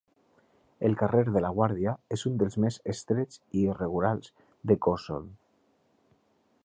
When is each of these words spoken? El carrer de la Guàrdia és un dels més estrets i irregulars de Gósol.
El 0.87 0.95
carrer 1.01 1.21
de 1.35 1.43
la 1.45 1.51
Guàrdia 1.57 1.93
és 2.17 2.23
un 2.31 2.39
dels 2.43 2.57
més 2.65 2.79
estrets 2.95 3.43
i 3.59 3.63
irregulars 3.73 4.33
de 4.73 4.79
Gósol. 4.87 5.29